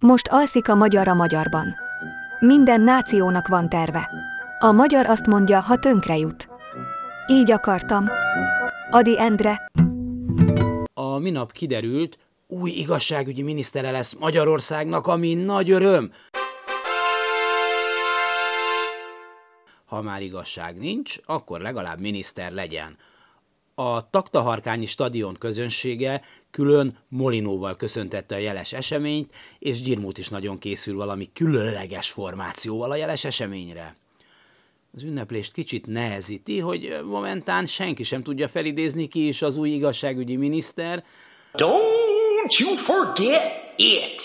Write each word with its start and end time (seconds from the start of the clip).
Most 0.00 0.28
alszik 0.28 0.68
a 0.68 0.74
magyar 0.74 1.08
a 1.08 1.14
magyarban. 1.14 1.74
Minden 2.38 2.80
nációnak 2.80 3.48
van 3.48 3.68
terve. 3.68 4.10
A 4.58 4.72
magyar 4.72 5.06
azt 5.06 5.26
mondja, 5.26 5.60
ha 5.60 5.78
tönkre 5.78 6.16
jut. 6.16 6.48
Így 7.26 7.50
akartam. 7.50 8.08
Adi 8.90 9.18
Endre. 9.18 9.70
A 10.94 11.18
minap 11.18 11.52
kiderült, 11.52 12.18
új 12.46 12.70
igazságügyi 12.70 13.42
minisztere 13.42 13.90
lesz 13.90 14.14
Magyarországnak, 14.14 15.06
ami 15.06 15.34
nagy 15.34 15.70
öröm. 15.70 16.12
Ha 19.84 20.02
már 20.02 20.22
igazság 20.22 20.78
nincs, 20.78 21.16
akkor 21.26 21.60
legalább 21.60 22.00
miniszter 22.00 22.52
legyen. 22.52 22.96
A 23.80 24.10
Taktaharkányi 24.10 24.86
stadion 24.86 25.36
közönsége 25.38 26.22
külön 26.50 26.98
Molinóval 27.08 27.76
köszöntette 27.76 28.34
a 28.34 28.38
jeles 28.38 28.72
eseményt, 28.72 29.34
és 29.58 29.82
Gyirmút 29.82 30.18
is 30.18 30.28
nagyon 30.28 30.58
készül 30.58 30.96
valami 30.96 31.28
különleges 31.32 32.10
formációval 32.10 32.90
a 32.90 32.96
jeles 32.96 33.24
eseményre. 33.24 33.92
Az 34.94 35.02
ünneplést 35.02 35.52
kicsit 35.52 35.86
nehezíti, 35.86 36.58
hogy 36.58 37.00
momentán 37.04 37.66
senki 37.66 38.02
sem 38.02 38.22
tudja 38.22 38.48
felidézni 38.48 39.08
ki 39.08 39.28
is 39.28 39.42
az 39.42 39.56
új 39.56 39.70
igazságügyi 39.70 40.36
miniszter. 40.36 41.04
Don't 41.52 42.58
you 42.58 42.76
forget 42.76 43.74
it! 43.76 44.22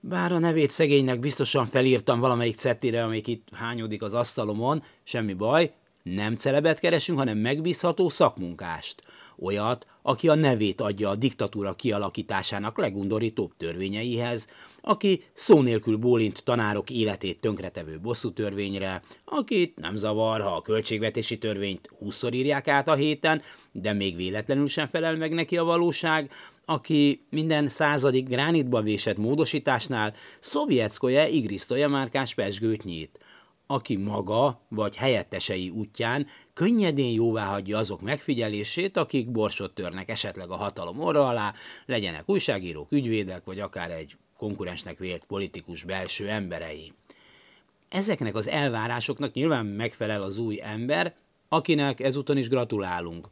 Bár 0.00 0.32
a 0.32 0.38
nevét 0.38 0.70
szegénynek 0.70 1.20
biztosan 1.20 1.66
felírtam 1.66 2.20
valamelyik 2.20 2.56
cettire, 2.56 3.04
amelyik 3.04 3.26
itt 3.26 3.48
hányódik 3.52 4.02
az 4.02 4.14
asztalomon, 4.14 4.82
semmi 5.04 5.32
baj, 5.32 5.72
nem 6.14 6.36
celebet 6.36 6.78
keresünk, 6.78 7.18
hanem 7.18 7.38
megbízható 7.38 8.08
szakmunkást. 8.08 9.02
Olyat, 9.40 9.86
aki 10.02 10.28
a 10.28 10.34
nevét 10.34 10.80
adja 10.80 11.08
a 11.08 11.16
diktatúra 11.16 11.72
kialakításának 11.72 12.78
legundorítóbb 12.78 13.52
törvényeihez, 13.56 14.48
aki 14.80 15.22
szó 15.32 15.62
nélkül 15.62 15.96
bólint 15.96 16.44
tanárok 16.44 16.90
életét 16.90 17.40
tönkretevő 17.40 17.98
bosszú 18.00 18.32
törvényre, 18.32 19.00
akit 19.24 19.76
nem 19.76 19.96
zavar, 19.96 20.40
ha 20.40 20.56
a 20.56 20.62
költségvetési 20.62 21.38
törvényt 21.38 21.90
húszszor 21.98 22.34
írják 22.34 22.68
át 22.68 22.88
a 22.88 22.94
héten, 22.94 23.42
de 23.72 23.92
még 23.92 24.16
véletlenül 24.16 24.68
sem 24.68 24.86
felel 24.86 25.16
meg 25.16 25.32
neki 25.32 25.56
a 25.56 25.64
valóság, 25.64 26.30
aki 26.64 27.26
minden 27.30 27.68
századik 27.68 28.28
gránitba 28.28 28.80
vésett 28.82 29.16
módosításnál 29.16 30.14
szovjetszkoje 30.40 31.28
igrisztoja 31.28 31.88
márkás 31.88 32.34
pesgőt 32.34 32.84
nyit– 32.84 33.18
aki 33.70 33.96
maga 33.96 34.60
vagy 34.68 34.96
helyettesei 34.96 35.70
útján 35.70 36.26
könnyedén 36.54 37.12
jóvá 37.12 37.44
hagyja 37.44 37.78
azok 37.78 38.00
megfigyelését, 38.00 38.96
akik 38.96 39.30
borsot 39.30 39.74
törnek 39.74 40.08
esetleg 40.08 40.50
a 40.50 40.56
hatalom 40.56 41.00
orra 41.00 41.28
alá, 41.28 41.54
legyenek 41.86 42.28
újságírók, 42.28 42.92
ügyvédek, 42.92 43.44
vagy 43.44 43.60
akár 43.60 43.90
egy 43.90 44.16
konkurensnek 44.36 44.98
vélt 44.98 45.24
politikus 45.24 45.82
belső 45.82 46.28
emberei. 46.28 46.92
Ezeknek 47.88 48.34
az 48.34 48.48
elvárásoknak 48.48 49.32
nyilván 49.32 49.66
megfelel 49.66 50.22
az 50.22 50.38
új 50.38 50.60
ember, 50.62 51.14
akinek 51.48 52.00
ezúton 52.00 52.36
is 52.36 52.48
gratulálunk. 52.48 53.28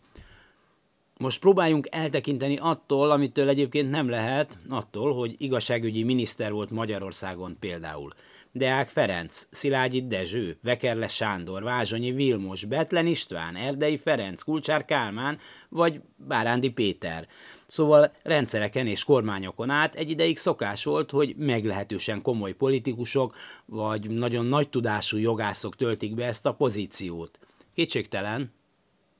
Most 1.19 1.41
próbáljunk 1.41 1.89
eltekinteni 1.91 2.57
attól, 2.57 3.11
amitől 3.11 3.49
egyébként 3.49 3.91
nem 3.91 4.09
lehet, 4.09 4.59
attól, 4.69 5.15
hogy 5.15 5.35
igazságügyi 5.39 6.03
miniszter 6.03 6.53
volt 6.53 6.71
Magyarországon 6.71 7.57
például– 7.61 8.11
Deák 8.57 8.89
Ferenc, 8.89 9.47
Szilágyi 9.51 10.07
Dezső, 10.07 10.59
Vekerle 10.63 11.09
Sándor, 11.09 11.63
Vázsonyi 11.63 12.13
Vilmos, 12.13 12.65
Betlen 12.65 13.07
István, 13.07 13.57
Erdei 13.57 13.97
Ferenc, 13.97 14.43
Kulcsár 14.43 14.85
Kálmán 14.85 15.39
vagy 15.69 16.01
Bárándi 16.17 16.71
Péter. 16.71 17.29
Szóval 17.67 18.13
rendszereken 18.23 18.87
és 18.87 19.05
kormányokon 19.05 19.71
át 19.71 19.95
egy 19.95 20.11
ideig 20.11 20.39
szokás 20.39 20.85
volt, 20.85 21.11
hogy 21.11 21.35
meglehetősen 21.37 22.23
komoly 22.23 22.53
politikusok 22.53 23.37
vagy 23.65 24.11
nagyon 24.11 24.47
nagy 24.47 24.69
tudású 24.69 25.17
jogászok 25.17 25.77
töltik 25.77 26.15
be 26.15 26.25
ezt 26.25 26.47
a 26.47 26.55
pozíciót. 26.55 27.39
Kétségtelen, 27.75 28.53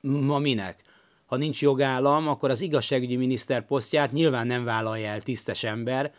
ma 0.01 0.39
minek? 0.39 0.83
Ha 1.27 1.35
nincs 1.35 1.61
jogállam, 1.61 2.27
akkor 2.27 2.49
az 2.49 2.61
igazságügyi 2.61 3.15
miniszter 3.15 3.65
posztját 3.65 4.11
nyilván 4.11 4.47
nem 4.47 4.63
vállalja 4.63 5.07
el 5.07 5.21
tisztes 5.21 5.63
ember, 5.63 6.13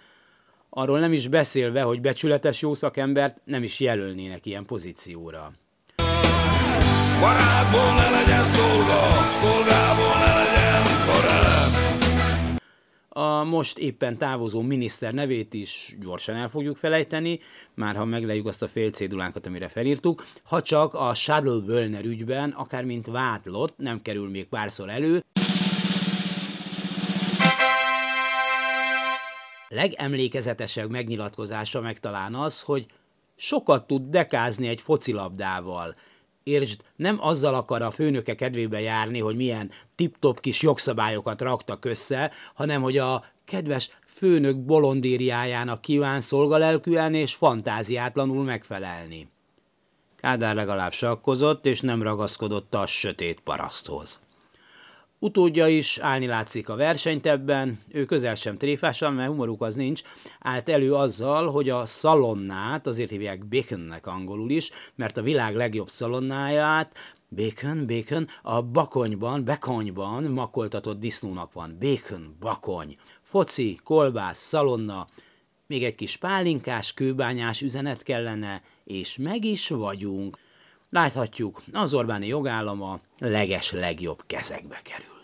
arról 0.71 0.99
nem 0.99 1.13
is 1.13 1.29
beszélve, 1.29 1.83
hogy 1.83 2.01
becsületes 2.01 2.61
jó 2.61 2.75
szakembert 2.75 3.37
nem 3.45 3.63
is 3.63 3.81
jelölnének 3.81 4.47
ilyen 4.47 4.65
pozícióra. 4.65 5.53
Barátból 7.21 7.95
ne 7.95 8.28
most 13.59 13.79
éppen 13.79 14.19
távozó 14.19 14.61
miniszter 14.61 15.15
nevét 15.15 15.55
is 15.55 15.97
gyorsan 16.01 16.37
el 16.37 16.49
fogjuk 16.49 16.77
felejteni, 16.77 17.41
már 17.75 17.97
ha 17.97 18.05
meglejük 18.05 18.47
azt 18.47 18.63
a 18.63 18.69
fél 18.69 18.91
cédulánkat, 18.91 19.47
amire 19.47 19.69
felírtuk, 19.69 20.25
ha 20.43 20.63
csak 20.63 20.95
a 20.95 21.15
Shuttle 21.15 21.65
Wölner 21.67 22.05
ügyben, 22.05 22.51
akár 22.51 22.85
mint 22.85 23.07
vádlott, 23.07 23.79
nem 23.79 24.03
kerül 24.03 24.31
még 24.31 24.47
párszor 24.47 24.89
elő, 24.89 25.25
legemlékezetesebb 29.69 30.91
megnyilatkozása 30.91 31.81
meg 31.81 31.99
talán 31.99 32.35
az, 32.35 32.61
hogy 32.61 32.87
sokat 33.37 33.87
tud 33.87 34.11
dekázni 34.11 34.69
egy 34.69 34.81
focilabdával. 34.81 35.95
Értsd, 36.49 36.81
nem 36.97 37.17
azzal 37.21 37.55
akar 37.55 37.83
a 37.83 37.91
főnöke 37.91 38.35
kedvébe 38.35 38.81
járni, 38.81 39.19
hogy 39.19 39.37
milyen 39.37 39.71
tip-top 39.95 40.41
kis 40.41 40.63
jogszabályokat 40.63 41.41
raktak 41.41 41.85
össze, 41.85 42.31
hanem 42.55 42.83
hogy 42.83 42.99
a 42.99 43.25
kedves 43.45 43.91
főnök 44.07 44.57
bolondériájának 44.65 45.81
kíván 45.81 46.21
szolgalelkűen 46.21 47.15
és 47.15 47.35
fantáziátlanul 47.35 48.45
megfelelni. 48.45 49.29
Kádár 50.17 50.55
legalább 50.55 50.93
sakkozott, 50.93 51.67
és 51.67 51.81
nem 51.81 52.03
ragaszkodott 52.03 52.75
a 52.75 52.87
sötét 52.87 53.41
paraszthoz. 53.41 54.21
Utódja 55.21 55.67
is 55.67 55.99
állni 55.99 56.27
látszik 56.27 56.69
a 56.69 56.77
versenyt 56.77 57.27
ebben, 57.27 57.79
ő 57.89 58.05
közel 58.05 58.35
sem 58.35 58.57
tréfásan, 58.57 59.13
mert 59.13 59.29
humoruk 59.29 59.63
az 59.63 59.75
nincs, 59.75 60.03
állt 60.41 60.69
elő 60.69 60.95
azzal, 60.95 61.51
hogy 61.51 61.69
a 61.69 61.87
szalonnát, 61.87 62.87
azért 62.87 63.11
hívják 63.11 63.47
baconnek 63.47 64.07
angolul 64.07 64.51
is, 64.51 64.71
mert 64.95 65.17
a 65.17 65.23
világ 65.23 65.57
legjobb 65.57 65.89
szalonnáját 65.89 66.99
Bacon, 67.31 67.87
bacon, 67.87 68.29
a 68.43 68.63
bakonyban, 68.63 69.45
bekonyban 69.45 70.23
makoltatott 70.23 71.01
disznónak 71.01 71.53
van. 71.53 71.77
Bacon, 71.81 72.37
bakony. 72.41 72.97
Foci, 73.23 73.81
kolbász, 73.85 74.39
szalonna, 74.39 75.07
még 75.67 75.85
egy 75.85 75.95
kis 75.95 76.17
pálinkás, 76.17 76.95
kőbányás 76.95 77.63
üzenet 77.63 78.03
kellene, 78.03 78.63
és 78.85 79.17
meg 79.17 79.45
is 79.45 79.69
vagyunk. 79.69 80.39
Láthatjuk, 80.91 81.63
az 81.73 81.95
Orbáni 81.95 82.27
jogállama 82.27 83.01
leges 83.19 83.73
legjobb 83.73 84.23
kezekbe 84.27 84.81
kerül. 84.83 85.18